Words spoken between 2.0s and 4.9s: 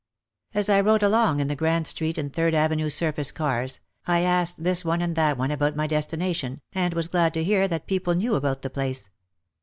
and Third Ave nue surface cars I asked this